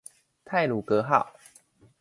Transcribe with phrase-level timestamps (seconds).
[0.43, 1.31] 太魯閣號